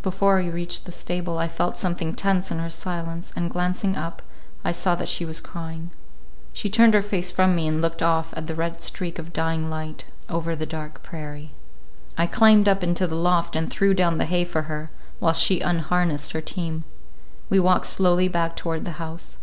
[0.00, 4.22] Before we reached the stable, I felt something tense in her silence, and glancing up
[4.64, 5.90] I saw that she was crying.
[6.52, 9.68] She turned her face from me and looked off at the red streak of dying
[9.70, 11.50] light, over the dark prairie.
[12.16, 15.58] I climbed up into the loft and threw down the hay for her, while she
[15.58, 16.84] unharnessed her team.
[17.50, 19.38] We walked slowly back toward the house.